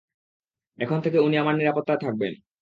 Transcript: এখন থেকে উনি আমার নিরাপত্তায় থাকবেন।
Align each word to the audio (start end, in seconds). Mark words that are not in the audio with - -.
এখন 0.79 0.97
থেকে 1.01 1.17
উনি 1.19 1.35
আমার 1.37 1.55
নিরাপত্তায় 1.55 2.01
থাকবেন। 2.01 2.33